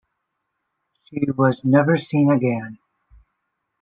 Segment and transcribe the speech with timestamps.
[1.05, 2.79] She was never seen again.